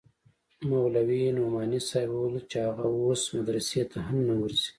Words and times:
مولوي 0.69 1.23
نعماني 1.35 1.79
صاحب 1.89 2.09
وويل 2.13 2.43
چې 2.51 2.57
هغه 2.67 2.85
اوس 2.99 3.21
مدرسې 3.37 3.81
ته 3.91 3.97
هم 4.07 4.17
نه 4.27 4.35
ورځي. 4.41 4.69